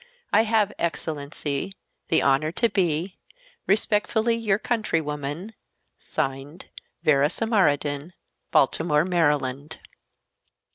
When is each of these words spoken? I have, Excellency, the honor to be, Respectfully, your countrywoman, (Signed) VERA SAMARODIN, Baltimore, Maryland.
I 0.33 0.45
have, 0.45 0.73
Excellency, 0.79 1.75
the 2.07 2.23
honor 2.23 2.51
to 2.53 2.69
be, 2.69 3.19
Respectfully, 3.67 4.35
your 4.35 4.57
countrywoman, 4.57 5.53
(Signed) 5.99 6.65
VERA 7.03 7.29
SAMARODIN, 7.29 8.13
Baltimore, 8.49 9.05
Maryland. 9.05 9.77